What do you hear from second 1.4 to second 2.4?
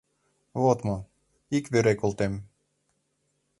ик вере колтем.